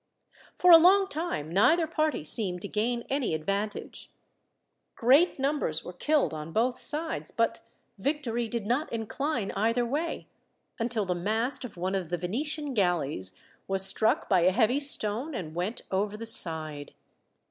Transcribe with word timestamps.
For 0.55 0.71
a 0.71 0.79
long 0.79 1.07
time, 1.07 1.53
neither 1.53 1.85
party 1.85 2.23
seemed 2.23 2.63
to 2.63 2.67
gain 2.67 3.03
any 3.07 3.35
advantage. 3.35 4.09
Great 4.95 5.37
numbers 5.37 5.83
were 5.85 5.93
killed 5.93 6.33
on 6.33 6.51
both 6.51 6.79
sides, 6.79 7.29
but 7.29 7.61
victory 7.99 8.47
did 8.47 8.65
not 8.65 8.91
incline 8.91 9.51
either 9.51 9.85
way, 9.85 10.25
until 10.79 11.05
the 11.05 11.13
mast 11.13 11.63
of 11.63 11.77
one 11.77 11.93
of 11.93 12.09
the 12.09 12.17
Venetian 12.17 12.73
galleys 12.73 13.39
was 13.67 13.85
struck 13.85 14.27
by 14.27 14.39
a 14.39 14.51
heavy 14.51 14.79
stone 14.79 15.35
and 15.35 15.53
went 15.53 15.83
over 15.91 16.17
the 16.17 16.25
side. 16.25 16.95